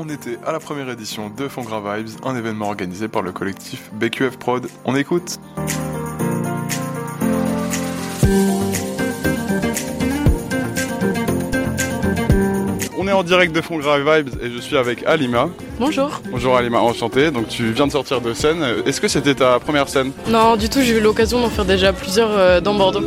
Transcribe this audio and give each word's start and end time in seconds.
On 0.00 0.08
était 0.08 0.38
à 0.46 0.52
la 0.52 0.60
première 0.60 0.88
édition 0.90 1.28
de 1.28 1.48
Fongra 1.48 1.96
Vibes, 1.96 2.10
un 2.24 2.36
événement 2.36 2.68
organisé 2.68 3.08
par 3.08 3.20
le 3.20 3.32
collectif 3.32 3.90
BQF 3.94 4.36
Prod. 4.38 4.64
On 4.84 4.94
écoute 4.94 5.40
On 12.96 13.08
est 13.08 13.12
en 13.12 13.24
direct 13.24 13.52
de 13.52 13.60
Fongra 13.60 13.98
Vibes 13.98 14.28
et 14.40 14.50
je 14.52 14.58
suis 14.60 14.76
avec 14.76 15.04
Alima. 15.04 15.48
Bonjour. 15.80 16.20
Bonjour 16.30 16.56
Alima, 16.56 16.78
enchanté. 16.78 17.32
Donc 17.32 17.48
tu 17.48 17.72
viens 17.72 17.88
de 17.88 17.92
sortir 17.92 18.20
de 18.20 18.32
scène. 18.34 18.64
Est-ce 18.86 19.00
que 19.00 19.08
c'était 19.08 19.34
ta 19.34 19.58
première 19.58 19.88
scène? 19.88 20.12
Non, 20.28 20.54
du 20.54 20.68
tout, 20.68 20.80
j'ai 20.80 20.98
eu 20.98 21.00
l'occasion 21.00 21.40
d'en 21.40 21.50
faire 21.50 21.64
déjà 21.64 21.92
plusieurs 21.92 22.30
euh, 22.38 22.60
dans 22.60 22.74
Bordeaux. 22.74 23.02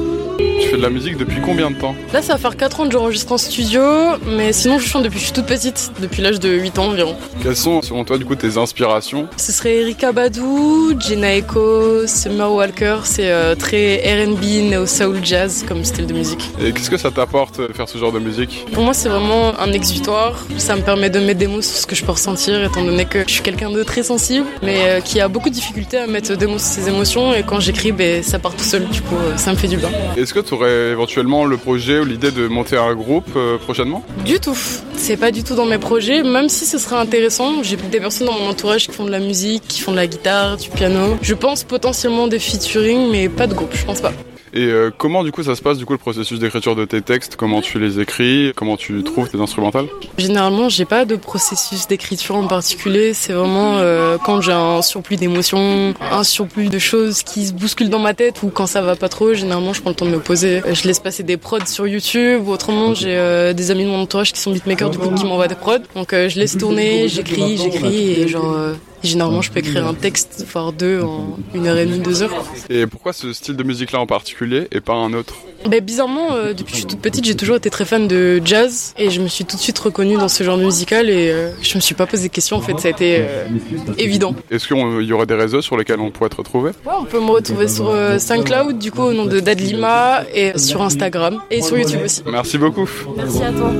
Tu 0.61 0.67
fais 0.69 0.77
de 0.77 0.81
la 0.81 0.89
musique 0.89 1.17
depuis 1.17 1.41
combien 1.41 1.71
de 1.71 1.75
temps 1.75 1.95
Là, 2.13 2.21
ça 2.21 2.33
va 2.33 2.39
faire 2.39 2.55
4 2.55 2.79
ans 2.81 2.85
que 2.85 2.91
j'enregistre 2.91 3.31
en 3.31 3.37
studio, 3.37 3.81
mais 4.25 4.53
sinon, 4.53 4.77
je 4.77 4.87
chante 4.87 5.03
depuis 5.03 5.15
que 5.15 5.21
je 5.21 5.25
suis 5.25 5.33
toute 5.33 5.45
petite, 5.47 5.91
depuis 5.99 6.21
l'âge 6.21 6.39
de 6.39 6.49
8 6.49 6.79
ans 6.79 6.89
environ. 6.89 7.15
Quelles 7.41 7.55
sont 7.55 7.81
selon 7.81 8.03
toi 8.03 8.17
du 8.17 8.25
coup 8.25 8.35
tes 8.35 8.57
inspirations 8.57 9.27
Ce 9.37 9.51
serait 9.51 9.77
Erika 9.77 10.11
Badou, 10.11 10.93
Jenna 10.99 11.35
Echo, 11.35 12.05
Summer 12.05 12.51
Walker, 12.53 12.99
c'est 13.05 13.31
euh, 13.31 13.55
très 13.55 13.97
RB, 14.25 14.69
neo 14.69 14.85
soul 14.85 15.17
jazz 15.23 15.65
comme 15.67 15.83
style 15.83 16.05
de 16.05 16.13
musique. 16.13 16.49
Et 16.63 16.71
qu'est-ce 16.71 16.89
que 16.89 16.97
ça 16.97 17.09
t'apporte 17.11 17.59
de 17.59 17.73
faire 17.73 17.89
ce 17.89 17.97
genre 17.97 18.11
de 18.11 18.19
musique 18.19 18.65
Pour 18.71 18.83
moi, 18.83 18.93
c'est 18.93 19.09
vraiment 19.09 19.59
un 19.59 19.71
exutoire. 19.73 20.45
Ça 20.57 20.75
me 20.75 20.81
permet 20.81 21.09
de 21.09 21.19
mettre 21.19 21.39
des 21.39 21.47
mots 21.47 21.61
sur 21.61 21.77
ce 21.77 21.87
que 21.87 21.95
je 21.95 22.03
peux 22.05 22.11
ressentir, 22.11 22.63
étant 22.63 22.83
donné 22.83 23.05
que 23.05 23.23
je 23.25 23.31
suis 23.33 23.41
quelqu'un 23.41 23.71
de 23.71 23.81
très 23.83 24.03
sensible, 24.03 24.45
mais 24.61 24.77
euh, 24.83 24.99
qui 25.01 25.19
a 25.19 25.27
beaucoup 25.27 25.49
de 25.49 25.55
difficultés 25.55 25.97
à 25.97 26.07
mettre 26.07 26.35
des 26.35 26.45
mots 26.45 26.59
sur 26.59 26.67
ses 26.67 26.87
émotions, 26.87 27.33
et 27.33 27.43
quand 27.43 27.59
j'écris, 27.59 27.91
ben, 27.91 28.21
ça 28.21 28.37
part 28.37 28.53
tout 28.53 28.63
seul, 28.63 28.85
du 28.87 29.01
coup, 29.01 29.15
euh, 29.15 29.37
ça 29.37 29.51
me 29.51 29.57
fait 29.57 29.67
du 29.67 29.77
bien. 29.77 29.89
Est-ce 30.17 30.33
que 30.33 30.39
aurais 30.53 30.91
éventuellement 30.91 31.45
le 31.45 31.57
projet 31.57 31.99
ou 31.99 32.05
l'idée 32.05 32.31
de 32.31 32.47
monter 32.47 32.77
un 32.77 32.93
groupe 32.95 33.29
euh, 33.35 33.57
prochainement? 33.57 34.03
Du 34.25 34.39
tout. 34.39 34.57
C'est 34.95 35.17
pas 35.17 35.31
du 35.31 35.43
tout 35.43 35.55
dans 35.55 35.65
mes 35.65 35.77
projets, 35.77 36.23
même 36.23 36.49
si 36.49 36.65
ce 36.65 36.77
serait 36.77 36.97
intéressant. 36.97 37.63
J'ai 37.63 37.75
des 37.75 37.99
personnes 37.99 38.27
dans 38.27 38.39
mon 38.39 38.49
entourage 38.49 38.87
qui 38.87 38.93
font 38.93 39.05
de 39.05 39.11
la 39.11 39.19
musique, 39.19 39.63
qui 39.67 39.81
font 39.81 39.91
de 39.91 39.97
la 39.97 40.07
guitare, 40.07 40.57
du 40.57 40.69
piano. 40.69 41.17
Je 41.21 41.33
pense 41.33 41.63
potentiellement 41.63 42.27
des 42.27 42.39
featuring, 42.39 43.11
mais 43.11 43.29
pas 43.29 43.47
de 43.47 43.53
groupe, 43.53 43.73
je 43.73 43.85
pense 43.85 44.01
pas. 44.01 44.13
Et 44.53 44.65
euh, 44.65 44.91
comment 44.95 45.23
du 45.23 45.31
coup 45.31 45.43
ça 45.43 45.55
se 45.55 45.61
passe 45.61 45.77
du 45.77 45.85
coup 45.85 45.93
le 45.93 45.99
processus 45.99 46.39
d'écriture 46.39 46.75
de 46.75 46.85
tes 46.85 47.01
textes? 47.01 47.35
Comment 47.35 47.61
tu 47.61 47.79
les 47.79 47.99
écris? 47.99 48.51
Comment 48.55 48.77
tu 48.77 49.03
trouves 49.03 49.29
tes 49.29 49.39
instrumentales? 49.39 49.87
Généralement, 50.17 50.69
j'ai 50.69 50.85
pas 50.85 51.05
de 51.05 51.15
processus 51.15 51.87
d'écriture 51.87 52.35
en 52.35 52.47
particulier. 52.47 53.13
C'est 53.13 53.33
vraiment 53.33 53.77
euh, 53.77 54.17
quand 54.25 54.41
j'ai 54.41 54.51
un 54.51 54.81
surplus 54.81 55.15
d'émotions, 55.15 55.93
un 56.11 56.23
surplus 56.23 56.69
de 56.69 56.79
choses 56.79 57.23
qui 57.23 57.45
se 57.45 57.53
bousculent 57.53 57.89
dans 57.89 57.99
ma 57.99 58.13
tête 58.13 58.43
ou 58.43 58.49
quand 58.49 58.67
ça 58.67 58.81
va 58.81 58.95
pas 58.95 59.09
trop. 59.09 59.33
Généralement, 59.33 59.73
je 59.73 59.81
prends 59.81 59.91
le 59.91 59.95
temps 59.95 60.05
de 60.05 60.11
me 60.11 60.19
poser. 60.19 60.61
Je 60.71 60.87
laisse 60.87 60.99
passer 60.99 61.23
des 61.23 61.37
prods 61.37 61.65
sur 61.65 61.87
YouTube. 61.87 62.41
Ou 62.45 62.51
autrement, 62.51 62.93
j'ai 62.93 63.15
euh, 63.15 63.53
des 63.53 63.71
amis 63.71 63.83
de 63.83 63.89
mon 63.89 64.01
entourage 64.01 64.33
qui 64.33 64.39
sont 64.39 64.51
beatmakers 64.51 64.89
du 64.89 64.97
coup 64.97 65.11
qui 65.11 65.25
m'envoient 65.25 65.47
des 65.47 65.55
prods. 65.55 65.77
Donc 65.95 66.13
euh, 66.13 66.29
je 66.29 66.39
laisse 66.39 66.57
tourner, 66.57 67.07
j'écris, 67.07 67.57
j'écris 67.57 68.11
et 68.11 68.27
genre 68.27 68.53
euh, 68.53 68.73
généralement 69.03 69.41
je 69.41 69.51
peux 69.51 69.59
écrire 69.59 69.87
un 69.87 69.93
texte 69.93 70.45
voire 70.51 70.73
deux 70.73 71.01
en 71.01 71.37
une 71.53 71.67
heure 71.67 71.77
et 71.77 71.85
demie, 71.85 71.99
deux 71.99 72.23
heures. 72.23 72.31
Et 72.69 72.87
pourquoi 72.87 73.13
ce 73.13 73.33
style 73.33 73.55
de 73.55 73.63
musique 73.63 73.91
là 73.91 73.99
en 73.99 74.07
particulier 74.07 74.67
et 74.71 74.81
pas 74.81 74.93
un 74.93 75.13
autre? 75.13 75.35
Ben, 75.69 75.79
bizarrement, 75.83 76.33
euh, 76.33 76.53
depuis 76.53 76.65
que 76.65 76.71
je 76.71 76.77
suis 76.77 76.85
toute 76.85 77.01
petite, 77.01 77.23
j'ai 77.23 77.35
toujours 77.35 77.55
été 77.55 77.69
très 77.69 77.85
fan 77.85 78.07
de 78.07 78.41
jazz 78.43 78.93
et 78.97 79.11
je 79.11 79.21
me 79.21 79.27
suis 79.27 79.45
tout 79.45 79.55
de 79.55 79.61
suite 79.61 79.77
reconnue 79.77 80.15
dans 80.15 80.27
ce 80.27 80.43
genre 80.43 80.57
de 80.57 80.63
musical 80.63 81.09
et 81.09 81.29
euh, 81.29 81.51
je 81.61 81.75
me 81.75 81.81
suis 81.81 81.93
pas 81.93 82.07
posé 82.07 82.29
de 82.29 82.33
questions. 82.33 82.57
En 82.57 82.61
fait, 82.61 82.79
ça 82.79 82.87
a 82.87 82.91
été 82.91 83.17
euh, 83.19 83.45
évident. 83.97 84.33
Est-ce 84.49 84.67
qu'il 84.67 84.77
y 84.77 85.13
aurait 85.13 85.25
des 85.27 85.35
réseaux 85.35 85.61
sur 85.61 85.77
lesquels 85.77 85.99
on 85.99 86.09
pourrait 86.09 86.29
te 86.29 86.37
retrouver? 86.37 86.71
Ouais, 86.85 86.93
on 86.99 87.05
peut 87.05 87.19
me 87.19 87.29
retrouver 87.29 87.67
sur 87.67 87.89
euh, 87.89 88.17
SoundCloud, 88.17 88.79
du 88.79 88.91
coup, 88.91 89.01
au 89.01 89.13
nom 89.13 89.25
de 89.25 89.39
Dadlima 89.39 90.23
et 90.33 90.57
sur 90.57 90.81
Instagram 90.81 91.39
et 91.51 91.61
sur 91.61 91.77
YouTube 91.77 92.01
aussi. 92.05 92.23
Merci 92.25 92.57
beaucoup 92.57 92.89
Merci 93.15 93.43
à 93.43 93.51
toi. 93.51 93.71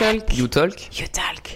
Talk. 0.00 0.36
You 0.36 0.48
talk. 0.48 0.98
You 0.98 1.06
talk. 1.08 1.50